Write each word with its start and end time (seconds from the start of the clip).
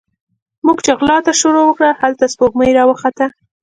موږ 0.65 0.77
چې 0.85 0.91
غلا 0.99 1.17
ته 1.25 1.31
شروع 1.39 1.63
وکړه، 1.67 1.89
هلته 2.01 2.23
سپوږمۍ 2.33 2.71
راوخته 2.79 3.25